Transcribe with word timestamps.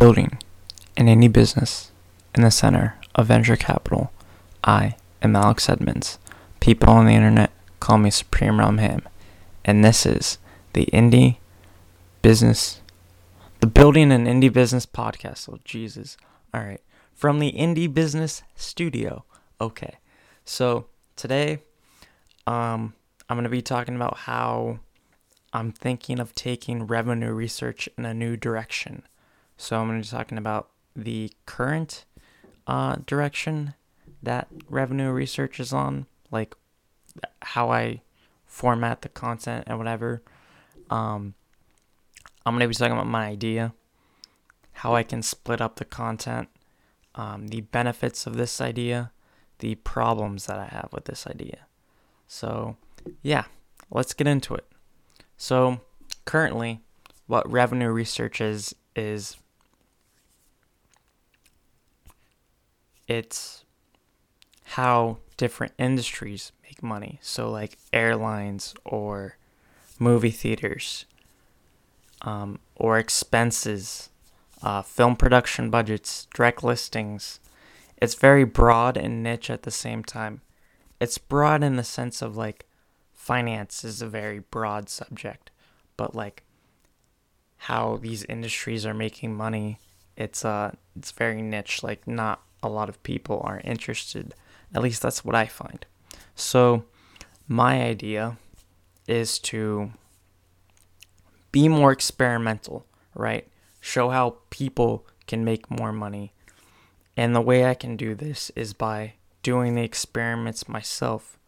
Building 0.00 0.38
an 0.96 1.08
indie 1.08 1.30
business 1.30 1.92
in 2.34 2.40
the 2.40 2.50
center 2.50 2.98
of 3.14 3.26
venture 3.26 3.54
capital. 3.54 4.10
I 4.64 4.96
am 5.20 5.36
Alex 5.36 5.68
Edmonds. 5.68 6.18
People 6.58 6.88
on 6.88 7.04
the 7.04 7.12
internet 7.12 7.50
call 7.80 7.98
me 7.98 8.08
Supreme 8.10 8.58
Realm 8.58 8.78
Ham. 8.78 9.02
And 9.62 9.84
this 9.84 10.06
is 10.06 10.38
the 10.72 10.86
Indie 10.86 11.36
Business, 12.22 12.80
the 13.60 13.66
Building 13.66 14.10
an 14.10 14.24
Indie 14.24 14.50
Business 14.50 14.86
podcast. 14.86 15.50
Oh, 15.52 15.58
Jesus. 15.66 16.16
All 16.54 16.62
right. 16.62 16.80
From 17.14 17.38
the 17.38 17.52
Indie 17.52 17.92
Business 17.92 18.42
Studio. 18.54 19.26
Okay. 19.60 19.98
So 20.46 20.86
today, 21.14 21.58
um, 22.46 22.94
I'm 23.28 23.36
going 23.36 23.44
to 23.44 23.50
be 23.50 23.60
talking 23.60 23.96
about 23.96 24.16
how 24.20 24.78
I'm 25.52 25.72
thinking 25.72 26.20
of 26.20 26.34
taking 26.34 26.86
revenue 26.86 27.32
research 27.32 27.86
in 27.98 28.06
a 28.06 28.14
new 28.14 28.38
direction. 28.38 29.02
So 29.60 29.78
I'm 29.78 29.88
going 29.88 30.00
to 30.00 30.08
be 30.08 30.16
talking 30.16 30.38
about 30.38 30.70
the 30.96 31.30
current 31.44 32.06
uh, 32.66 32.96
direction 33.04 33.74
that 34.22 34.48
revenue 34.70 35.10
research 35.10 35.60
is 35.60 35.70
on, 35.70 36.06
like 36.30 36.54
how 37.42 37.70
I 37.70 38.00
format 38.46 39.02
the 39.02 39.10
content 39.10 39.64
and 39.66 39.76
whatever. 39.76 40.22
Um, 40.88 41.34
I'm 42.46 42.54
going 42.54 42.60
to 42.60 42.68
be 42.68 42.74
talking 42.74 42.94
about 42.94 43.06
my 43.06 43.26
idea, 43.26 43.74
how 44.72 44.94
I 44.94 45.02
can 45.02 45.22
split 45.22 45.60
up 45.60 45.76
the 45.76 45.84
content, 45.84 46.48
um, 47.14 47.48
the 47.48 47.60
benefits 47.60 48.26
of 48.26 48.38
this 48.38 48.62
idea, 48.62 49.12
the 49.58 49.74
problems 49.74 50.46
that 50.46 50.58
I 50.58 50.68
have 50.68 50.88
with 50.90 51.04
this 51.04 51.26
idea. 51.26 51.66
So, 52.26 52.78
yeah, 53.20 53.44
let's 53.90 54.14
get 54.14 54.26
into 54.26 54.54
it. 54.54 54.64
So, 55.36 55.82
currently, 56.24 56.80
what 57.26 57.48
revenue 57.48 57.90
research 57.90 58.40
is, 58.40 58.74
is 58.96 59.36
it's 63.10 63.64
how 64.76 65.18
different 65.36 65.72
industries 65.78 66.52
make 66.62 66.80
money. 66.80 67.18
So, 67.20 67.50
like 67.50 67.76
airlines 67.92 68.72
or 68.84 69.36
movie 69.98 70.30
theaters, 70.30 71.06
um, 72.22 72.60
or 72.76 72.98
expenses, 72.98 74.10
uh, 74.62 74.82
film 74.82 75.16
production 75.16 75.70
budgets, 75.70 76.28
direct 76.32 76.62
listings. 76.62 77.40
It's 77.96 78.14
very 78.14 78.44
broad 78.44 78.96
and 78.96 79.24
niche 79.24 79.50
at 79.50 79.64
the 79.64 79.72
same 79.72 80.04
time. 80.04 80.40
It's 81.00 81.18
broad 81.18 81.64
in 81.64 81.74
the 81.74 81.84
sense 81.84 82.22
of 82.22 82.36
like 82.36 82.66
finance 83.12 83.82
is 83.82 84.00
a 84.00 84.06
very 84.06 84.38
broad 84.38 84.88
subject, 84.88 85.50
but 85.96 86.14
like 86.14 86.44
how 87.56 87.96
these 87.96 88.22
industries 88.24 88.86
are 88.86 88.94
making 88.94 89.34
money, 89.34 89.80
it's 90.16 90.44
uh 90.44 90.70
it's 90.96 91.10
very 91.10 91.42
niche. 91.42 91.82
Like 91.82 92.06
not 92.06 92.42
a 92.62 92.68
lot 92.68 92.88
of 92.88 93.02
people 93.02 93.40
are 93.44 93.60
interested. 93.64 94.34
At 94.74 94.82
least 94.82 95.02
that's 95.02 95.24
what 95.24 95.34
I 95.34 95.46
find. 95.46 95.84
So, 96.34 96.84
my 97.48 97.82
idea 97.82 98.38
is 99.08 99.38
to 99.40 99.90
be 101.52 101.68
more 101.68 101.90
experimental, 101.90 102.86
right? 103.14 103.48
Show 103.80 104.10
how 104.10 104.36
people 104.50 105.06
can 105.26 105.44
make 105.44 105.70
more 105.70 105.92
money. 105.92 106.32
And 107.16 107.34
the 107.34 107.40
way 107.40 107.66
I 107.66 107.74
can 107.74 107.96
do 107.96 108.14
this 108.14 108.50
is 108.54 108.72
by 108.72 109.14
doing 109.42 109.74
the 109.74 109.82
experiments 109.82 110.68
myself. 110.68 111.38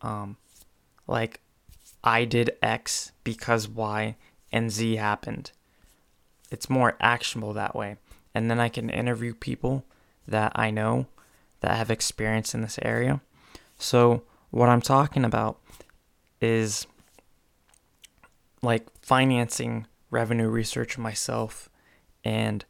Um, 0.00 0.36
like, 1.06 1.40
I 2.04 2.24
did 2.24 2.56
X 2.62 3.12
because 3.24 3.68
Y 3.68 4.16
and 4.52 4.70
Z 4.70 4.96
happened. 4.96 5.52
It's 6.50 6.70
more 6.70 6.96
actionable 7.00 7.52
that 7.54 7.74
way. 7.74 7.96
And 8.34 8.50
then 8.50 8.60
I 8.60 8.68
can 8.68 8.90
interview 8.90 9.34
people 9.34 9.84
that 10.26 10.52
I 10.54 10.70
know 10.70 11.06
that 11.60 11.76
have 11.76 11.90
experience 11.90 12.54
in 12.54 12.62
this 12.62 12.78
area. 12.82 13.20
So, 13.78 14.22
what 14.50 14.68
I'm 14.68 14.82
talking 14.82 15.24
about 15.24 15.58
is 16.40 16.86
like 18.62 18.86
financing 19.00 19.86
revenue 20.10 20.48
research 20.48 20.98
myself 20.98 21.68
and 22.24 22.64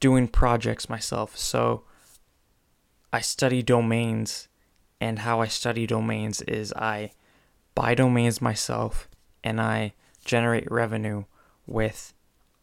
doing 0.00 0.28
projects 0.28 0.88
myself. 0.88 1.36
So, 1.36 1.84
I 3.12 3.20
study 3.20 3.62
domains, 3.62 4.48
and 5.00 5.20
how 5.20 5.40
I 5.40 5.46
study 5.46 5.86
domains 5.86 6.42
is 6.42 6.72
I 6.74 7.12
buy 7.74 7.94
domains 7.94 8.40
myself 8.40 9.08
and 9.44 9.60
I 9.60 9.92
generate 10.24 10.70
revenue 10.70 11.24
with 11.66 12.12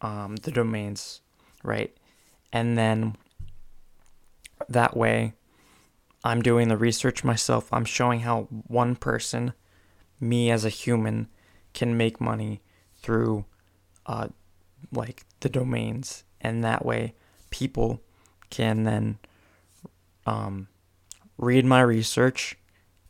um, 0.01 0.35
the 0.37 0.51
domains, 0.51 1.21
right? 1.63 1.95
And 2.51 2.77
then 2.77 3.15
that 4.69 4.95
way, 4.95 5.33
I'm 6.23 6.41
doing 6.41 6.67
the 6.67 6.77
research 6.77 7.23
myself. 7.23 7.71
I'm 7.71 7.85
showing 7.85 8.21
how 8.21 8.43
one 8.67 8.95
person, 8.95 9.53
me 10.19 10.49
as 10.49 10.63
a 10.63 10.69
human, 10.69 11.27
can 11.73 11.97
make 11.97 12.21
money 12.21 12.61
through 13.01 13.45
uh, 14.05 14.29
like 14.91 15.25
the 15.41 15.49
domains. 15.49 16.23
And 16.39 16.63
that 16.63 16.85
way, 16.85 17.13
people 17.49 18.01
can 18.49 18.83
then 18.83 19.17
um, 20.25 20.67
read 21.37 21.65
my 21.65 21.81
research 21.81 22.57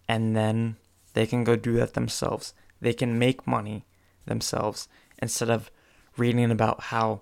and 0.08 0.36
then 0.36 0.78
they 1.14 1.26
can 1.28 1.44
go 1.44 1.56
do 1.56 1.74
that 1.74 1.94
themselves. 1.94 2.54
They 2.82 2.94
can 2.94 3.20
make 3.20 3.48
money 3.48 3.86
themselves 4.26 4.88
instead 5.22 5.50
of 5.50 5.72
reading 6.18 6.52
about 6.52 6.84
how 6.84 7.22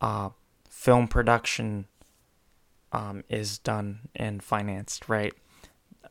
uh, 0.00 0.30
film 0.68 1.08
production 1.08 1.86
um, 2.92 3.24
is 3.28 3.58
done 3.58 4.08
and 4.14 4.42
financed 4.42 5.08
right? 5.08 5.34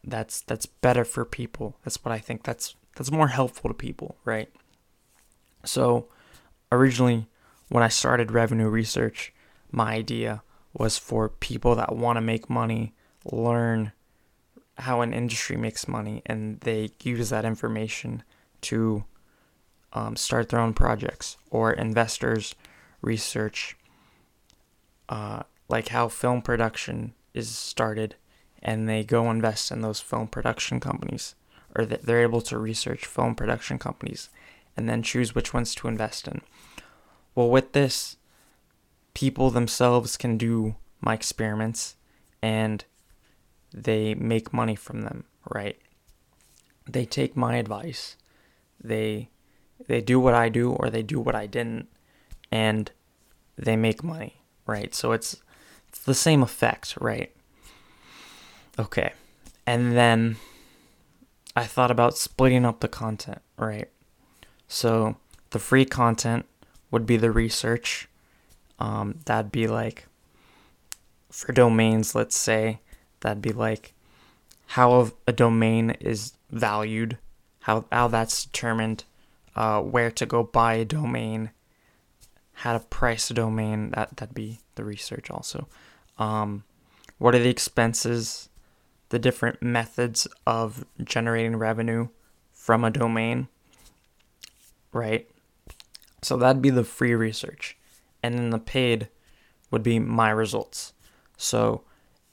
That's 0.03 0.41
that's 0.41 0.65
better 0.65 1.05
for 1.05 1.25
people. 1.25 1.77
That's 1.83 2.03
what 2.03 2.11
i 2.11 2.17
think. 2.17 2.43
That's 2.43 2.75
that's 2.95 3.11
more 3.11 3.29
helpful 3.29 3.69
to 3.69 3.73
people 3.73 4.17
right? 4.25 4.49
So 5.63 6.07
originally 6.71 7.27
when 7.69 7.83
i 7.83 7.87
started 7.87 8.31
revenue 8.31 8.67
research 8.67 9.33
my 9.71 9.93
idea 9.93 10.41
was 10.73 10.97
for 10.97 11.29
people 11.29 11.75
that 11.75 11.95
want 11.95 12.17
to 12.17 12.21
make 12.21 12.49
money 12.49 12.93
learn 13.25 13.91
how 14.77 15.01
an 15.01 15.13
industry 15.13 15.57
makes 15.57 15.87
money 15.87 16.21
and 16.25 16.59
they 16.61 16.89
use 17.03 17.29
that 17.29 17.45
information 17.45 18.23
to 18.61 19.03
um, 19.93 20.15
start 20.15 20.49
their 20.49 20.59
own 20.59 20.73
projects 20.73 21.37
or 21.49 21.73
investors 21.73 22.55
research 23.01 23.75
uh, 25.09 25.43
like 25.71 25.89
how 25.89 26.07
film 26.07 26.41
production 26.41 27.13
is 27.33 27.49
started 27.49 28.15
and 28.61 28.87
they 28.87 29.03
go 29.03 29.31
invest 29.31 29.71
in 29.71 29.81
those 29.81 29.99
film 29.99 30.27
production 30.27 30.79
companies 30.79 31.35
or 31.75 31.85
that 31.85 32.03
they're 32.03 32.21
able 32.21 32.41
to 32.41 32.57
research 32.57 33.05
film 33.05 33.33
production 33.33 33.79
companies 33.79 34.29
and 34.75 34.87
then 34.87 35.01
choose 35.01 35.33
which 35.33 35.53
ones 35.53 35.73
to 35.73 35.87
invest 35.87 36.27
in. 36.27 36.41
Well, 37.33 37.49
with 37.49 37.71
this, 37.71 38.17
people 39.13 39.49
themselves 39.49 40.17
can 40.17 40.37
do 40.37 40.75
my 40.99 41.13
experiments 41.13 41.95
and 42.41 42.83
they 43.73 44.13
make 44.13 44.53
money 44.53 44.75
from 44.75 45.01
them, 45.01 45.23
right? 45.49 45.79
They 46.89 47.05
take 47.05 47.35
my 47.37 47.55
advice. 47.55 48.17
They 48.83 49.29
they 49.87 50.01
do 50.01 50.19
what 50.19 50.33
I 50.33 50.49
do 50.49 50.73
or 50.73 50.89
they 50.89 51.01
do 51.01 51.19
what 51.19 51.35
I 51.35 51.47
didn't 51.47 51.87
and 52.51 52.91
they 53.57 53.75
make 53.75 54.03
money, 54.03 54.43
right? 54.65 54.93
So 54.93 55.11
it's 55.11 55.41
the 56.05 56.13
same 56.13 56.41
effect, 56.43 56.97
right? 56.99 57.31
Okay. 58.79 59.13
And 59.65 59.95
then 59.95 60.37
I 61.55 61.65
thought 61.65 61.91
about 61.91 62.17
splitting 62.17 62.65
up 62.65 62.79
the 62.79 62.87
content, 62.87 63.41
right? 63.57 63.89
So 64.67 65.17
the 65.51 65.59
free 65.59 65.85
content 65.85 66.45
would 66.89 67.05
be 67.05 67.17
the 67.17 67.31
research. 67.31 68.07
Um, 68.79 69.19
that'd 69.25 69.51
be 69.51 69.67
like, 69.67 70.07
for 71.29 71.53
domains, 71.53 72.15
let's 72.15 72.37
say, 72.37 72.79
that'd 73.19 73.41
be 73.41 73.51
like 73.53 73.93
how 74.67 75.11
a 75.27 75.31
domain 75.31 75.91
is 75.99 76.33
valued, 76.49 77.17
how, 77.59 77.85
how 77.91 78.07
that's 78.07 78.45
determined, 78.45 79.03
uh, 79.55 79.81
where 79.81 80.09
to 80.11 80.25
go 80.25 80.43
buy 80.43 80.75
a 80.75 80.85
domain, 80.85 81.51
how 82.53 82.73
to 82.73 82.79
price 82.79 83.29
a 83.29 83.33
domain. 83.33 83.91
That, 83.91 84.17
that'd 84.17 84.35
be 84.35 84.59
the 84.75 84.83
research 84.83 85.29
also. 85.29 85.67
Um, 86.21 86.65
what 87.17 87.33
are 87.33 87.39
the 87.39 87.49
expenses, 87.49 88.49
the 89.09 89.17
different 89.17 89.63
methods 89.63 90.27
of 90.45 90.85
generating 91.03 91.55
revenue 91.55 92.09
from 92.53 92.83
a 92.83 92.91
domain, 92.91 93.47
right? 94.93 95.27
So 96.21 96.37
that'd 96.37 96.61
be 96.61 96.69
the 96.69 96.83
free 96.83 97.15
research. 97.15 97.75
And 98.21 98.37
then 98.37 98.51
the 98.51 98.59
paid 98.59 99.09
would 99.71 99.81
be 99.81 99.97
my 99.97 100.29
results. 100.29 100.93
So 101.37 101.81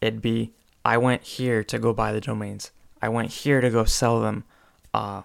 it'd 0.02 0.20
be 0.20 0.52
I 0.84 0.98
went 0.98 1.22
here 1.22 1.64
to 1.64 1.78
go 1.78 1.94
buy 1.94 2.12
the 2.12 2.20
domains. 2.20 2.70
I 3.00 3.08
went 3.08 3.30
here 3.30 3.62
to 3.62 3.70
go 3.70 3.86
sell 3.86 4.20
them. 4.20 4.44
Uh, 4.92 5.22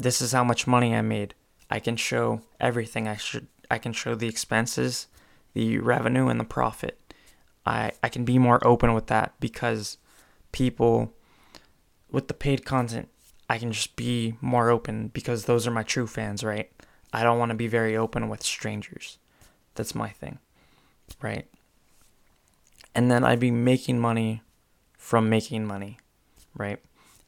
this 0.00 0.20
is 0.20 0.32
how 0.32 0.42
much 0.42 0.66
money 0.66 0.96
I 0.96 1.02
made. 1.02 1.34
I 1.70 1.78
can 1.78 1.94
show 1.94 2.42
everything. 2.58 3.06
I 3.06 3.16
should 3.16 3.46
I 3.70 3.78
can 3.78 3.92
show 3.92 4.16
the 4.16 4.28
expenses, 4.28 5.06
the 5.54 5.78
revenue 5.78 6.26
and 6.26 6.40
the 6.40 6.44
profit. 6.44 6.98
I, 7.64 7.92
I 8.02 8.08
can 8.08 8.24
be 8.24 8.38
more 8.38 8.64
open 8.66 8.94
with 8.94 9.06
that 9.06 9.34
because 9.40 9.98
people 10.50 11.12
with 12.10 12.28
the 12.28 12.34
paid 12.34 12.64
content, 12.64 13.08
I 13.48 13.58
can 13.58 13.72
just 13.72 13.96
be 13.96 14.36
more 14.40 14.70
open 14.70 15.08
because 15.08 15.44
those 15.44 15.66
are 15.66 15.70
my 15.70 15.82
true 15.82 16.06
fans, 16.06 16.44
right? 16.44 16.70
I 17.12 17.22
don't 17.22 17.38
want 17.38 17.50
to 17.50 17.56
be 17.56 17.68
very 17.68 17.96
open 17.96 18.28
with 18.28 18.42
strangers. 18.42 19.18
That's 19.74 19.94
my 19.94 20.08
thing, 20.08 20.38
right? 21.20 21.46
And 22.94 23.10
then 23.10 23.24
I'd 23.24 23.40
be 23.40 23.50
making 23.50 23.98
money 23.98 24.42
from 24.96 25.28
making 25.28 25.66
money, 25.66 25.98
right? 26.54 26.78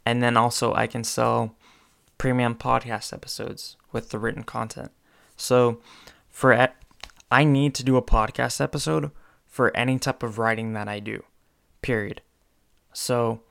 And 0.07 0.23
then 0.23 0.37
also 0.37 0.75
I 0.75 0.87
can 0.87 1.05
sell 1.05 1.57
premium 2.19 2.55
podcast 2.55 3.13
episodes 3.13 3.77
with 3.93 4.11
the 4.11 4.19
written 4.19 4.45
content. 4.45 4.91
So 5.37 5.81
for 6.31 6.71
I 7.31 7.45
need 7.45 7.75
to 7.75 7.85
do 7.85 7.97
a 7.97 8.03
podcast 8.03 8.61
episode 8.61 9.11
for 9.55 9.71
any 9.77 10.01
type 10.01 10.25
of 10.25 10.37
writing 10.37 10.73
that 10.73 10.89
I 10.89 10.99
do. 10.99 11.23
Period. 11.81 12.23
So 12.93 13.43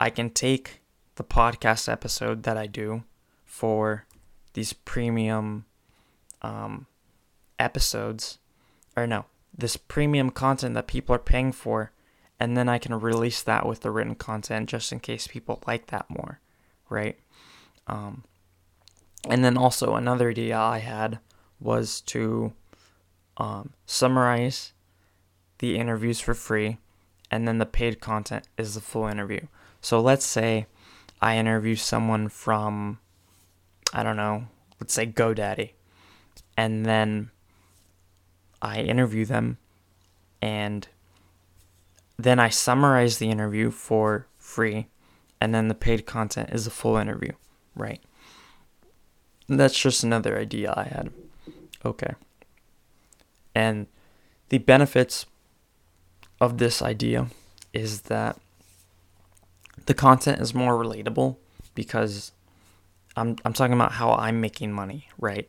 I 0.00 0.08
can 0.08 0.30
take 0.30 0.80
the 1.16 1.24
podcast 1.24 1.92
episode 1.92 2.44
that 2.44 2.56
I 2.56 2.66
do 2.66 3.02
for 3.44 4.06
these 4.54 4.72
premium 4.72 5.66
um, 6.40 6.86
episodes, 7.58 8.38
or 8.96 9.06
no, 9.06 9.26
this 9.54 9.76
premium 9.76 10.30
content 10.30 10.72
that 10.72 10.86
people 10.86 11.14
are 11.14 11.18
paying 11.18 11.52
for, 11.52 11.92
and 12.40 12.56
then 12.56 12.70
I 12.70 12.78
can 12.78 12.98
release 12.98 13.42
that 13.42 13.66
with 13.66 13.80
the 13.80 13.90
written 13.90 14.14
content 14.14 14.70
just 14.70 14.90
in 14.90 15.00
case 15.00 15.26
people 15.26 15.62
like 15.66 15.88
that 15.88 16.08
more, 16.08 16.40
right? 16.88 17.18
Um, 17.86 18.24
and 19.28 19.44
then 19.44 19.58
also 19.58 19.96
another 19.96 20.30
idea 20.30 20.56
I 20.56 20.78
had 20.78 21.18
was 21.60 22.00
to 22.12 22.54
um, 23.36 23.74
summarize 23.84 24.72
the 25.62 25.78
interviews 25.78 26.18
for 26.18 26.34
free, 26.34 26.78
and 27.30 27.46
then 27.46 27.58
the 27.58 27.64
paid 27.64 28.00
content 28.00 28.48
is 28.58 28.74
the 28.74 28.80
full 28.80 29.06
interview. 29.06 29.46
So 29.80 30.00
let's 30.00 30.26
say 30.26 30.66
I 31.20 31.38
interview 31.38 31.76
someone 31.76 32.28
from, 32.28 32.98
I 33.92 34.02
don't 34.02 34.16
know, 34.16 34.48
let's 34.80 34.92
say 34.92 35.06
GoDaddy, 35.06 35.70
and 36.56 36.84
then 36.84 37.30
I 38.60 38.80
interview 38.80 39.24
them, 39.24 39.58
and 40.42 40.88
then 42.18 42.40
I 42.40 42.48
summarize 42.48 43.18
the 43.18 43.30
interview 43.30 43.70
for 43.70 44.26
free, 44.36 44.88
and 45.40 45.54
then 45.54 45.68
the 45.68 45.76
paid 45.76 46.06
content 46.06 46.50
is 46.50 46.64
the 46.64 46.72
full 46.72 46.96
interview, 46.96 47.32
right? 47.76 48.02
That's 49.48 49.78
just 49.78 50.02
another 50.02 50.36
idea 50.36 50.74
I 50.76 50.84
had. 50.84 51.10
Okay. 51.84 52.14
And 53.54 53.86
the 54.48 54.58
benefits 54.58 55.26
of 56.40 56.58
this 56.58 56.82
idea 56.82 57.28
is 57.72 58.02
that 58.02 58.38
the 59.86 59.94
content 59.94 60.40
is 60.40 60.54
more 60.54 60.82
relatable 60.82 61.36
because 61.74 62.32
I'm 63.16 63.36
I'm 63.44 63.52
talking 63.52 63.74
about 63.74 63.92
how 63.92 64.12
I'm 64.12 64.40
making 64.40 64.72
money, 64.72 65.08
right? 65.18 65.48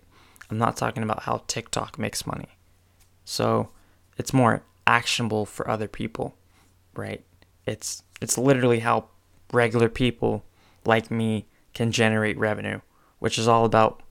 I'm 0.50 0.58
not 0.58 0.78
talking 0.78 1.04
about 1.04 1.24
how 1.24 1.44
TikTok 1.48 1.98
makes 1.98 2.28
money. 2.28 2.50
So, 3.26 3.70
it's 4.18 4.34
more 4.34 4.64
actionable 4.86 5.46
for 5.46 5.70
other 5.70 5.88
people, 5.88 6.36
right? 6.96 7.24
It's 7.66 8.04
it's 8.22 8.38
literally 8.38 8.80
how 8.80 9.06
regular 9.52 9.90
people 9.90 10.44
like 10.86 11.10
me 11.10 11.46
can 11.74 11.92
generate 11.92 12.38
revenue, 12.38 12.82
which 13.20 13.38
is 13.38 13.48
all 13.48 13.66
about 13.66 14.02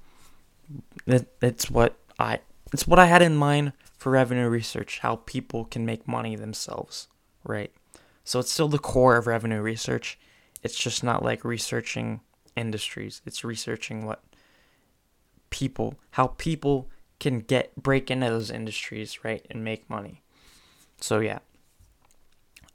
it, 1.06 1.28
it's 1.40 1.70
what 1.70 1.96
I 2.18 2.40
it's 2.72 2.86
what 2.86 2.98
I 2.98 3.06
had 3.06 3.22
in 3.22 3.36
mind 3.36 3.72
for 4.02 4.10
revenue 4.10 4.48
research, 4.48 4.98
how 4.98 5.14
people 5.26 5.64
can 5.64 5.86
make 5.86 6.08
money 6.08 6.34
themselves, 6.34 7.06
right? 7.44 7.72
So 8.24 8.40
it's 8.40 8.50
still 8.50 8.66
the 8.66 8.80
core 8.80 9.16
of 9.16 9.28
revenue 9.28 9.60
research. 9.60 10.18
It's 10.64 10.76
just 10.76 11.04
not 11.04 11.22
like 11.22 11.44
researching 11.44 12.20
industries. 12.56 13.22
It's 13.24 13.44
researching 13.44 14.04
what 14.04 14.24
people 15.50 16.00
how 16.12 16.28
people 16.36 16.90
can 17.20 17.38
get 17.38 17.76
break 17.80 18.10
into 18.10 18.28
those 18.28 18.50
industries, 18.50 19.22
right, 19.22 19.46
and 19.48 19.62
make 19.62 19.88
money. 19.88 20.20
So 21.00 21.20
yeah. 21.20 21.38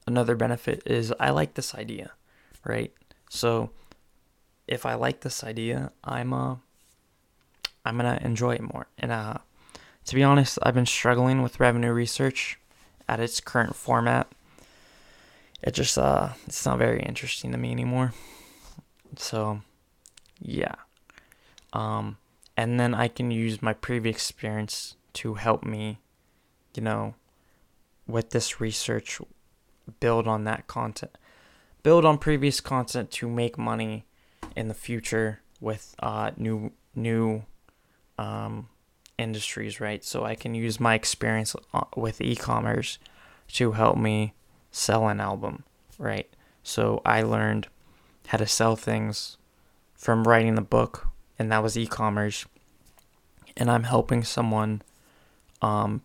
Another 0.06 0.38
benefit 0.38 0.82
is 0.86 1.14
I 1.20 1.32
like 1.32 1.56
this 1.56 1.76
idea, 1.76 2.12
right? 2.64 2.94
So 3.30 3.72
if 4.66 4.86
I 4.86 4.94
like 4.94 5.20
this 5.20 5.44
idea, 5.44 5.92
I'm 6.06 6.32
uh 6.32 6.56
I'm 7.84 7.98
gonna 7.98 8.18
enjoy 8.22 8.56
it 8.56 8.74
more. 8.74 8.88
And 8.98 9.12
uh, 9.12 9.40
to 10.08 10.16
be 10.16 10.24
honest, 10.24 10.58
I've 10.64 10.74
been 10.74 10.86
struggling 10.86 11.42
with 11.42 11.60
revenue 11.60 11.92
research 11.92 12.58
at 13.10 13.20
its 13.20 13.42
current 13.42 13.76
format. 13.76 14.32
It 15.62 15.74
just 15.74 15.98
uh, 15.98 16.30
it's 16.46 16.66
not 16.66 16.78
very 16.78 17.02
interesting 17.04 17.52
to 17.52 17.58
me 17.58 17.72
anymore. 17.72 18.14
So, 19.18 19.62
yeah. 20.40 20.76
Um, 21.74 22.18
and 22.56 22.80
then 22.80 22.94
I 22.94 23.10
can 23.10 23.32
use 23.32 23.62
my 23.62 23.74
previous 23.74 24.16
experience 24.16 24.96
to 25.14 25.34
help 25.34 25.64
me, 25.64 26.00
you 26.74 26.84
know, 26.84 27.16
with 28.08 28.30
this 28.30 28.62
research, 28.62 29.20
build 30.00 30.26
on 30.26 30.46
that 30.46 30.68
content, 30.68 31.18
build 31.84 32.06
on 32.06 32.18
previous 32.18 32.62
content 32.62 33.12
to 33.12 33.28
make 33.28 33.58
money 33.58 34.06
in 34.56 34.70
the 34.70 34.74
future 34.74 35.42
with 35.60 35.96
uh, 36.00 36.32
new 36.38 36.72
new 36.96 37.44
um, 38.18 38.70
industries, 39.18 39.80
right? 39.80 40.04
So 40.04 40.24
I 40.24 40.36
can 40.36 40.54
use 40.54 40.80
my 40.80 40.94
experience 40.94 41.56
uh, 41.74 41.86
with 41.96 42.22
e-commerce 42.22 43.00
to 43.54 43.72
help 43.74 43.98
me 43.98 44.34
sell 44.72 45.08
an 45.08 45.20
album, 45.20 45.64
right? 45.98 46.30
So 46.64 47.02
I 47.06 47.22
learned 47.22 47.68
how 48.28 48.38
to 48.38 48.48
sell 48.48 48.76
things 48.76 49.38
from 49.96 50.28
writing 50.28 50.56
the 50.56 50.62
book, 50.62 51.08
and 51.40 51.52
that 51.52 51.64
was 51.64 51.78
e-commerce. 51.78 52.46
And 53.56 53.72
I'm 53.72 53.84
helping 53.84 54.24
someone 54.24 54.82
um, 55.62 56.02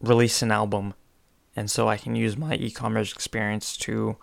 release 0.00 0.42
an 0.42 0.52
album, 0.52 0.94
and 1.56 1.70
so 1.70 1.88
I 1.88 1.96
can 1.96 2.14
use 2.14 2.36
my 2.36 2.54
e-commerce 2.54 3.12
experience 3.12 3.76
to 3.78 4.16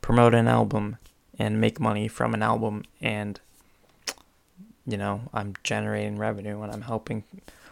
promote 0.00 0.34
an 0.34 0.48
album 0.48 0.96
and 1.38 1.60
make 1.60 1.80
money 1.80 2.08
from 2.08 2.32
an 2.32 2.42
album 2.42 2.84
and 3.00 3.40
you 4.90 4.98
know, 4.98 5.22
I'm 5.32 5.54
generating 5.62 6.16
revenue 6.16 6.60
and 6.62 6.72
I'm 6.72 6.82
helping 6.82 7.24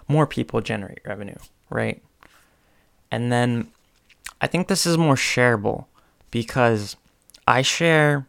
more 0.06 0.26
people 0.26 0.60
generate 0.60 1.00
revenue, 1.04 1.36
right? 1.70 2.02
And 3.10 3.32
then 3.32 3.68
I 4.40 4.46
think 4.46 4.68
this 4.68 4.86
is 4.86 4.96
more 4.96 5.14
shareable 5.14 5.86
because 6.30 6.96
I 7.46 7.62
share 7.62 8.26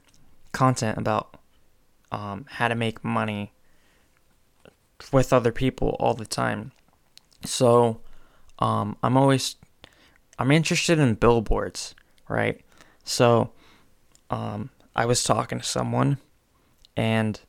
content 0.52 0.98
about 0.98 1.38
um, 2.12 2.46
how 2.50 2.68
to 2.68 2.76
make 2.76 3.04
money 3.04 3.52
with 5.12 5.32
other 5.32 5.52
people 5.52 5.96
all 6.00 6.14
the 6.14 6.26
time. 6.26 6.72
So 7.46 8.02
um, 8.60 8.98
I'm 9.04 9.18
always 9.18 9.56
I'm 10.38 10.52
interested 10.52 11.00
in 11.00 11.16
billboards, 11.16 11.96
right? 12.28 12.62
So 13.04 13.52
um, 14.30 14.70
I 14.96 15.06
was 15.06 15.24
talking 15.24 15.60
to 15.60 15.66
someone 15.66 16.18
and 16.96 17.40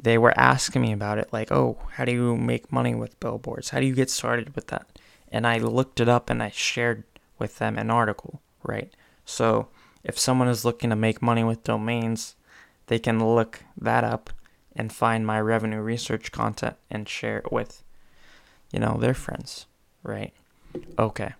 they 0.00 0.18
were 0.18 0.38
asking 0.38 0.82
me 0.82 0.92
about 0.92 1.18
it 1.18 1.32
like 1.32 1.50
oh 1.52 1.78
how 1.92 2.04
do 2.04 2.12
you 2.12 2.36
make 2.36 2.72
money 2.72 2.94
with 2.94 3.18
billboards? 3.20 3.70
How 3.70 3.80
do 3.80 3.86
you 3.86 3.94
get 3.94 4.10
started 4.10 4.54
with 4.54 4.68
that? 4.68 4.86
And 5.30 5.46
i 5.46 5.58
looked 5.58 6.00
it 6.00 6.08
up 6.08 6.30
and 6.30 6.42
i 6.42 6.50
shared 6.50 7.04
with 7.38 7.58
them 7.58 7.78
an 7.78 7.90
article 7.90 8.40
right? 8.62 8.92
So 9.24 9.68
if 10.02 10.18
someone 10.18 10.48
is 10.48 10.64
looking 10.64 10.90
to 10.90 10.96
make 10.96 11.22
money 11.22 11.44
with 11.44 11.64
domains 11.64 12.34
they 12.86 12.98
can 12.98 13.34
look 13.34 13.64
that 13.76 14.04
up 14.04 14.30
and 14.76 14.92
find 14.92 15.26
my 15.26 15.40
revenue 15.40 15.80
research 15.80 16.32
content 16.32 16.76
and 16.90 17.08
share 17.08 17.38
it 17.38 17.52
with 17.52 17.82
you 18.72 18.78
know 18.78 18.96
their 18.98 19.14
friends 19.14 19.66
right? 20.02 20.32
Okay. 20.98 21.34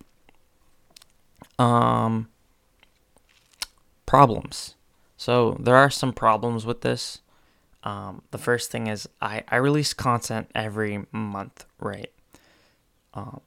Um 1.59 2.29
problems. 4.05 4.75
So 5.17 5.57
there 5.59 5.75
are 5.75 5.89
some 5.89 6.13
problems 6.13 6.65
with 6.65 6.81
this 6.81 7.21
um, 7.85 8.23
the 8.31 8.39
first 8.39 8.71
thing 8.71 8.87
is 8.87 9.07
I, 9.21 9.43
I 9.47 9.57
release 9.57 9.93
content 9.93 10.49
every 10.55 11.05
month, 11.11 11.65
right? 11.79 12.11
Um, 13.13 13.41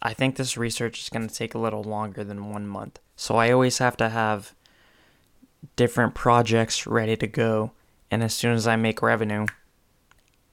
I 0.00 0.14
think 0.14 0.36
this 0.36 0.56
research 0.56 1.02
is 1.02 1.08
going 1.10 1.28
to 1.28 1.34
take 1.34 1.54
a 1.54 1.58
little 1.58 1.84
longer 1.84 2.24
than 2.24 2.50
one 2.50 2.66
month. 2.66 2.98
So 3.14 3.36
I 3.36 3.52
always 3.52 3.78
have 3.78 3.96
to 3.98 4.08
have 4.08 4.54
different 5.76 6.14
projects 6.14 6.86
ready 6.86 7.16
to 7.18 7.26
go. 7.26 7.72
And 8.10 8.22
as 8.22 8.34
soon 8.34 8.54
as 8.54 8.66
I 8.66 8.76
make 8.76 9.02
revenue, 9.02 9.46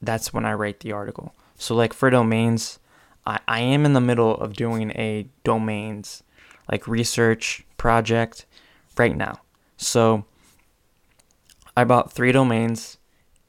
that's 0.01 0.33
when 0.33 0.45
I 0.45 0.53
write 0.53 0.81
the 0.81 0.91
article. 0.91 1.33
So, 1.57 1.75
like 1.75 1.93
for 1.93 2.09
domains, 2.09 2.79
I, 3.25 3.39
I 3.47 3.59
am 3.59 3.85
in 3.85 3.93
the 3.93 3.99
middle 3.99 4.35
of 4.37 4.53
doing 4.53 4.91
a 4.91 5.27
domains 5.43 6.23
like 6.71 6.87
research 6.87 7.65
project 7.77 8.45
right 8.97 9.15
now. 9.15 9.41
So, 9.75 10.25
I 11.75 11.83
bought 11.83 12.13
three 12.13 12.31
domains 12.31 12.98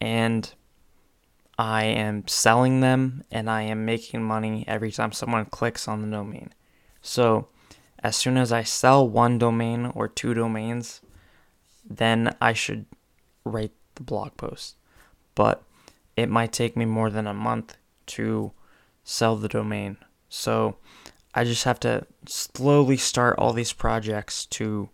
and 0.01 0.53
I 1.59 1.85
am 1.85 2.27
selling 2.27 2.81
them 2.81 3.23
and 3.31 3.51
I 3.51 3.63
am 3.63 3.85
making 3.85 4.23
money 4.23 4.65
every 4.67 4.91
time 4.91 5.13
someone 5.13 5.45
clicks 5.45 5.87
on 5.87 6.03
the 6.03 6.17
domain, 6.17 6.55
So, 7.03 7.49
as 8.03 8.17
soon 8.17 8.39
as 8.39 8.51
I 8.51 8.63
sell 8.63 9.07
one 9.07 9.37
domain 9.37 9.93
or 9.95 10.09
two 10.09 10.33
domains, 10.33 11.03
then 11.85 12.35
I 12.41 12.55
should 12.55 12.87
write 13.45 13.73
the 13.97 14.03
blog 14.03 14.39
post. 14.39 14.77
But 15.35 15.63
it 16.17 16.31
might 16.31 16.53
take 16.53 16.79
me 16.79 16.87
more 16.87 17.11
than 17.11 17.27
a 17.27 17.35
month 17.35 17.77
to 18.07 18.53
sell 19.05 19.37
the 19.37 19.49
domain. 19.49 19.99
So, 20.31 20.77
I 21.35 21.45
just 21.45 21.65
have 21.65 21.79
to 21.81 22.07
slowly 22.27 22.97
start 22.97 23.39
all 23.39 23.53
these 23.53 23.75
projects 23.75 24.47
to 24.47 24.89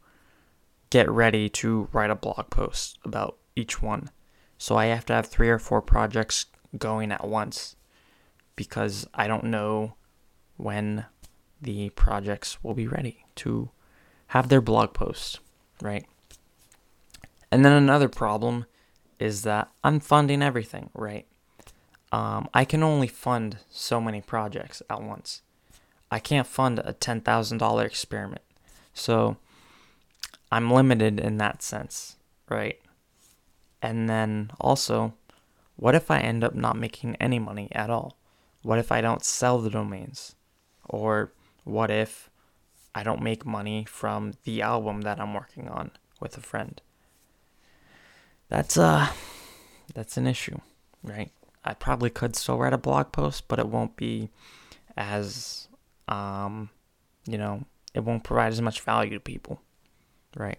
get 0.91 1.09
ready 1.09 1.49
to 1.49 1.89
write 1.93 2.11
a 2.11 2.17
blog 2.17 2.51
post 2.51 2.99
about 3.05 3.37
each 3.55 3.81
one. 3.81 4.11
So 4.59 4.77
I 4.77 4.87
have 4.87 5.07
to 5.07 5.13
have 5.13 5.27
three 5.27 5.49
or 5.49 5.59
four 5.59 5.83
projects 5.83 6.47
going 6.79 7.13
at 7.13 7.27
once 7.27 7.77
because 8.55 9.07
I 9.15 9.27
don't 9.29 9.45
know 9.45 9.95
when 10.57 11.07
the 11.61 11.91
projects 11.91 12.63
will 12.63 12.75
be 12.75 12.87
ready 12.87 13.27
to 13.37 13.71
have 14.29 14.49
their 14.49 14.61
blog 14.61 14.95
posts, 14.95 15.39
right? 15.81 16.07
And 17.51 17.65
then 17.65 17.73
another 17.73 18.09
problem 18.09 18.67
is 19.19 19.43
that 19.43 19.71
I'm 19.85 20.01
funding 20.01 20.43
everything, 20.43 20.91
right? 20.95 21.27
Um, 22.13 22.49
I 22.55 22.65
can 22.65 22.83
only 22.83 23.09
fund 23.09 23.59
so 23.71 24.01
many 24.01 24.21
projects 24.21 24.83
at 24.89 25.03
once. 25.03 25.43
I 26.11 26.19
can't 26.19 26.47
fund 26.47 26.79
a 26.79 26.93
$10,000 26.93 27.85
experiment. 27.85 28.43
So 28.95 29.37
I'm 30.51 30.71
limited 30.71 31.19
in 31.21 31.39
that 31.39 31.63
sense, 31.63 32.17
right? 32.49 32.81
And 33.83 34.09
then 34.09 34.51
also, 34.61 35.15
what 35.77 35.95
if 35.95 36.11
I 36.11 36.19
end 36.19 36.43
up 36.43 36.55
not 36.55 36.77
making 36.77 37.17
any 37.17 37.39
money 37.39 37.69
at 37.73 37.91
all? 37.91 38.17
What 38.63 38.79
if 38.79 38.91
I 38.91 39.01
don't 39.01 39.25
sell 39.25 39.59
the 39.59 39.71
domains? 39.71 40.35
Or 40.89 41.33
what 41.65 41.91
if 41.91 42.31
I 42.95 43.03
don't 43.03 43.23
make 43.23 43.45
money 43.45 43.85
from 43.85 44.33
the 44.45 44.63
album 44.63 45.03
that 45.03 45.21
I'm 45.21 45.35
working 45.35 45.69
on 45.69 45.91
with 46.21 46.37
a 46.37 46.41
friend? 46.41 46.81
That's 48.49 48.79
uh 48.79 49.09
that's 49.95 50.17
an 50.17 50.27
issue, 50.27 50.59
right? 51.03 51.31
I 51.65 51.75
probably 51.75 52.11
could 52.11 52.37
still 52.37 52.59
write 52.59 52.73
a 52.73 52.79
blog 52.79 53.13
post, 53.13 53.49
but 53.49 53.59
it 53.59 53.69
won't 53.69 53.97
be 53.97 54.31
as 54.97 55.69
um 56.09 56.71
you 57.27 57.37
know, 57.37 57.65
it 57.93 58.05
won't 58.05 58.25
provide 58.25 58.53
as 58.53 58.63
much 58.63 58.81
value 58.81 59.11
to 59.11 59.21
people, 59.21 59.61
right? 60.37 60.59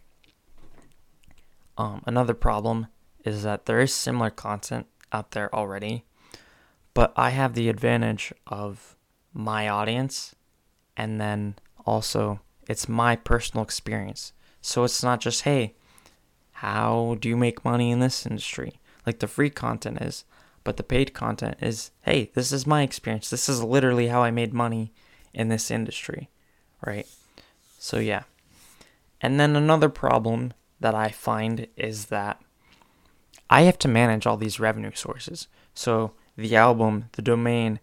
Um, 1.78 2.04
another 2.06 2.34
problem 2.34 2.88
is 3.24 3.44
that 3.44 3.66
there 3.66 3.80
is 3.80 3.94
similar 3.94 4.30
content 4.30 4.88
out 5.12 5.32
there 5.32 5.54
already, 5.54 6.06
but 6.94 7.14
I 7.16 7.32
have 7.32 7.54
the 7.54 7.70
advantage 7.70 8.34
of 8.48 8.96
my 9.34 9.68
audience 9.68 10.36
and 10.96 11.22
then 11.22 11.56
also 11.86 12.40
it's 12.68 12.90
my 12.90 13.16
personal 13.16 13.64
experience. 13.64 14.34
So 14.62 14.84
it's 14.84 15.04
not 15.04 15.22
just, 15.22 15.44
hey, 15.44 15.76
how 16.54 17.18
do 17.20 17.30
you 17.30 17.38
make 17.38 17.64
money 17.64 17.92
in 17.92 18.00
this 18.00 18.26
industry? 18.26 18.80
Like 19.06 19.20
the 19.20 19.28
free 19.28 19.50
content 19.50 20.02
is, 20.02 20.26
but 20.64 20.76
the 20.76 20.84
paid 20.84 21.14
content 21.14 21.58
is, 21.62 21.92
hey, 22.02 22.32
this 22.34 22.52
is 22.52 22.68
my 22.68 22.82
experience. 22.82 23.30
This 23.30 23.48
is 23.48 23.64
literally 23.64 24.08
how 24.08 24.24
I 24.24 24.32
made 24.32 24.54
money 24.54 24.92
in 25.34 25.48
this 25.48 25.72
industry, 25.72 26.30
right? 26.86 27.08
So 27.80 28.00
yeah. 28.00 28.24
And 29.22 29.40
then 29.40 29.56
another 29.56 29.90
problem 29.90 30.54
that 30.80 30.94
I 30.94 31.10
find 31.10 31.68
is 31.78 32.08
that 32.08 32.42
I 33.50 33.62
have 33.62 33.78
to 33.80 33.88
manage 33.88 34.28
all 34.28 34.38
these 34.38 34.60
revenue 34.60 34.92
sources. 34.94 35.48
So 35.74 36.14
the 36.36 36.56
album, 36.56 37.06
the 37.14 37.22
domain, 37.22 37.80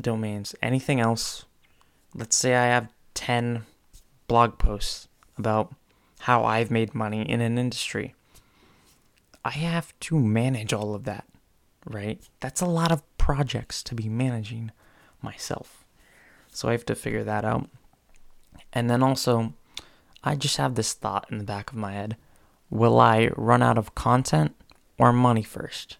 domains, 0.00 0.54
anything 0.62 1.00
else. 1.00 1.44
Let's 2.14 2.36
say 2.36 2.54
I 2.54 2.66
have 2.66 2.92
10 3.14 3.64
blog 4.28 4.58
posts 4.58 5.08
about 5.36 5.74
how 6.20 6.44
I've 6.44 6.70
made 6.70 6.94
money 6.94 7.28
in 7.28 7.40
an 7.40 7.58
industry. 7.58 8.14
I 9.44 9.50
have 9.50 9.98
to 10.00 10.18
manage 10.18 10.72
all 10.72 10.94
of 10.94 11.04
that, 11.04 11.26
right? 11.84 12.20
That's 12.40 12.60
a 12.60 12.66
lot 12.66 12.92
of 12.92 13.02
projects 13.18 13.82
to 13.84 13.94
be 13.94 14.08
managing 14.08 14.70
myself. 15.20 15.84
So 16.50 16.68
I 16.68 16.72
have 16.72 16.86
to 16.86 16.94
figure 16.94 17.24
that 17.24 17.44
out. 17.44 17.68
And 18.72 18.88
then 18.88 19.02
also, 19.02 19.54
I 20.22 20.36
just 20.36 20.56
have 20.56 20.74
this 20.74 20.94
thought 20.94 21.26
in 21.30 21.38
the 21.38 21.44
back 21.44 21.70
of 21.70 21.76
my 21.76 21.92
head 21.92 22.16
Will 22.70 22.98
I 22.98 23.28
run 23.36 23.62
out 23.62 23.78
of 23.78 23.94
content 23.94 24.56
or 24.98 25.12
money 25.12 25.42
first? 25.42 25.98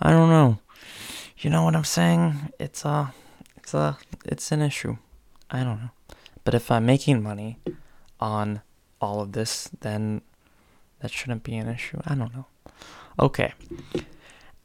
I 0.00 0.10
don't 0.10 0.28
know. 0.28 0.58
You 1.38 1.50
know 1.50 1.64
what 1.64 1.76
I'm 1.76 1.84
saying? 1.84 2.52
It's 2.58 2.84
a, 2.84 3.12
it's 3.56 3.74
a, 3.74 3.98
it's 4.24 4.52
an 4.52 4.62
issue. 4.62 4.96
I 5.50 5.62
don't 5.62 5.80
know. 5.80 5.90
But 6.44 6.54
if 6.54 6.70
I'm 6.70 6.86
making 6.86 7.22
money 7.22 7.58
on 8.20 8.62
all 9.00 9.20
of 9.20 9.32
this, 9.32 9.68
then 9.80 10.22
that 11.00 11.10
shouldn't 11.10 11.42
be 11.42 11.56
an 11.56 11.68
issue. 11.68 12.00
I 12.06 12.14
don't 12.14 12.34
know. 12.34 12.46
Okay. 13.18 13.52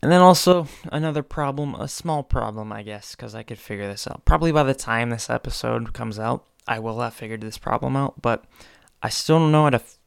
And 0.01 0.11
then 0.11 0.21
also 0.21 0.67
another 0.91 1.21
problem, 1.21 1.75
a 1.75 1.87
small 1.87 2.23
problem, 2.23 2.71
I 2.71 2.81
guess, 2.81 3.15
because 3.15 3.35
I 3.35 3.43
could 3.43 3.59
figure 3.59 3.87
this 3.87 4.07
out. 4.07 4.25
Probably 4.25 4.51
by 4.51 4.63
the 4.63 4.73
time 4.73 5.09
this 5.09 5.29
episode 5.29 5.93
comes 5.93 6.17
out, 6.17 6.45
I 6.67 6.79
will 6.79 6.99
have 7.01 7.13
figured 7.13 7.41
this 7.41 7.57
problem 7.57 7.95
out, 7.95 8.21
but 8.21 8.45
I 9.03 9.09
still 9.09 9.39
don't 9.39 9.51
know 9.51 9.63
how 9.63 9.71
to 9.71 9.77
f- 9.77 9.99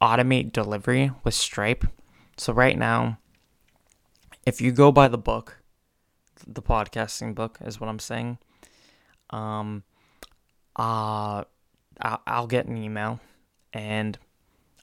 automate 0.00 0.52
delivery 0.52 1.12
with 1.22 1.34
Stripe. 1.34 1.86
So 2.36 2.52
right 2.52 2.78
now, 2.78 3.18
if 4.44 4.60
you 4.60 4.72
go 4.72 4.92
by 4.92 5.08
the 5.08 5.18
book, 5.18 5.58
the 6.46 6.62
podcasting 6.62 7.34
book 7.34 7.58
is 7.64 7.80
what 7.80 7.88
I'm 7.88 7.98
saying. 7.98 8.38
Um, 9.30 9.82
uh, 10.78 11.44
I'll, 12.00 12.22
I'll 12.26 12.46
get 12.46 12.66
an 12.66 12.76
email 12.76 13.20
and 13.72 14.18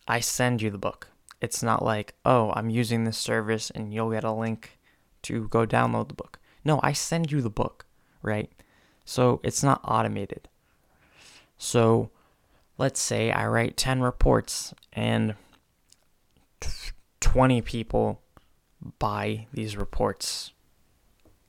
I 0.08 0.20
send 0.20 0.62
you 0.62 0.70
the 0.70 0.78
book. 0.78 1.10
It's 1.42 1.62
not 1.62 1.84
like, 1.84 2.16
oh, 2.26 2.52
I'm 2.56 2.70
using 2.70 3.04
this 3.04 3.18
service 3.18 3.70
and 3.70 3.94
you'll 3.94 4.12
get 4.12 4.24
a 4.24 4.32
link 4.32 4.80
to 5.24 5.48
go 5.50 5.66
download 5.66 6.08
the 6.08 6.14
book. 6.16 6.40
No, 6.66 6.80
I 6.82 6.94
send 6.94 7.32
you 7.32 7.42
the 7.42 7.50
book, 7.50 7.86
right? 8.22 8.52
So 9.06 9.42
it's 9.44 9.64
not 9.64 9.82
automated. 9.84 10.48
So 11.58 12.10
let's 12.78 13.02
say 13.02 13.32
I 13.32 13.48
write 13.48 13.78
10 13.78 14.02
reports 14.02 14.74
and 14.92 15.36
20 17.34 17.63
people 17.63 18.22
buy 19.00 19.48
these 19.52 19.75
reports. 19.75 20.52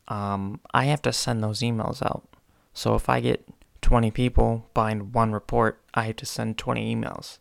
Um, 0.09 0.61
I 0.73 0.87
have 0.87 1.03
to 1.03 1.13
send 1.13 1.45
those 1.45 1.61
emails 1.61 2.03
out. 2.03 2.27
So 2.73 2.95
if 2.95 3.11
I 3.11 3.21
get 3.21 3.47
20 3.83 4.11
people 4.11 4.67
buying 4.73 5.13
one 5.13 5.33
report, 5.33 5.83
I 5.93 6.05
have 6.05 6.17
to 6.17 6.25
send 6.25 6.57
20 6.57 6.97
emails. 6.97 7.37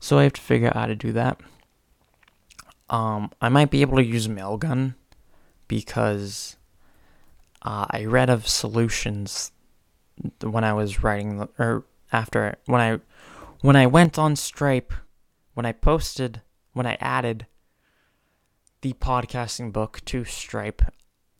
So 0.00 0.18
I 0.18 0.24
have 0.24 0.32
to 0.32 0.40
figure 0.40 0.66
out 0.66 0.74
how 0.74 0.86
to 0.86 0.96
do 0.96 1.12
that. 1.12 1.40
Um, 2.90 3.30
I 3.40 3.48
might 3.48 3.70
be 3.70 3.80
able 3.80 3.98
to 3.98 4.04
use 4.04 4.26
Mailgun 4.26 4.96
because 5.68 6.56
uh, 7.62 7.86
I 7.88 8.06
read 8.06 8.28
of 8.28 8.48
solutions 8.48 9.52
when 10.42 10.64
I 10.64 10.72
was 10.72 11.04
writing 11.04 11.36
the, 11.36 11.48
or 11.60 11.84
after 12.12 12.56
when 12.66 12.80
I 12.80 12.98
when 13.60 13.76
I 13.76 13.86
went 13.86 14.18
on 14.18 14.34
Stripe, 14.34 14.92
when 15.54 15.64
I 15.64 15.70
posted, 15.70 16.42
when 16.76 16.86
I 16.86 16.98
added 17.00 17.46
the 18.82 18.92
podcasting 18.92 19.72
book 19.72 20.02
to 20.04 20.26
Stripe, 20.26 20.82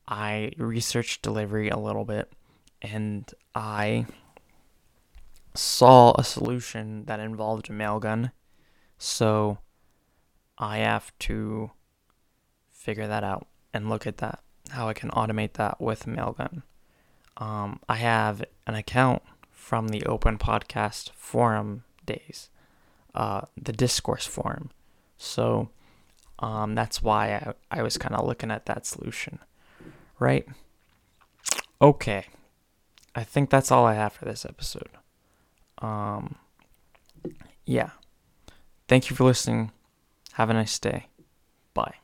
I 0.09 0.53
researched 0.57 1.21
delivery 1.21 1.69
a 1.69 1.77
little 1.77 2.07
bit 2.07 2.33
and 2.81 3.31
I 3.55 4.07
saw 5.55 6.15
a 6.17 6.25
solution 6.25 7.05
that 7.05 7.21
involved 7.21 7.69
a 7.69 7.75
Mailgun. 7.75 8.33
So 8.97 9.59
I 10.57 10.79
have 10.79 11.13
to 11.19 11.71
figure 12.71 13.07
that 13.07 13.23
out 13.23 13.47
and 13.75 13.91
look 13.91 14.07
at 14.07 14.17
that, 14.17 14.41
how 14.71 14.89
I 14.89 14.95
can 14.95 15.11
automate 15.11 15.53
that 15.55 15.83
with 15.83 16.07
Mailgun. 16.07 16.63
Um, 17.37 17.81
I 17.91 17.97
have 17.97 18.43
an 18.67 18.75
account 18.75 19.21
from 19.51 19.89
the 19.89 20.07
Open 20.07 20.39
Podcast 20.39 21.11
Forum 21.11 21.85
days, 22.07 22.49
uh, 23.15 23.43
the 23.55 23.75
Discourse 23.75 24.27
Forum. 24.27 24.71
So 25.17 25.71
um, 26.39 26.75
that's 26.75 27.03
why 27.03 27.35
I, 27.71 27.79
I 27.79 27.83
was 27.83 27.99
kind 27.99 28.15
of 28.15 28.27
looking 28.27 28.51
at 28.51 28.67
that 28.67 28.87
solution, 28.87 29.39
right? 30.19 30.47
Okay. 31.81 32.27
I 33.15 33.25
think 33.25 33.51
that's 33.51 33.71
all 33.71 33.87
I 33.87 33.95
have 33.95 34.13
for 34.13 34.25
this 34.27 34.45
episode. 34.45 34.91
Um, 35.79 36.37
yeah. 37.65 37.91
Thank 38.89 39.11
you 39.11 39.17
for 39.17 39.25
listening. 39.25 39.73
Have 40.35 40.51
a 40.51 40.55
nice 40.55 40.79
day. 40.79 41.07
Bye. 41.75 41.95